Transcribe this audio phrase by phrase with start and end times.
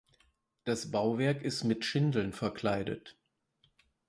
[0.63, 3.19] Das Bauwerk ist mit Schindeln verkleidet.